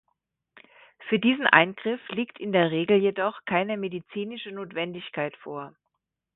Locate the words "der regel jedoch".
2.51-3.45